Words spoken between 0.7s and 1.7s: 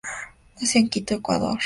en Quito, Ecuador.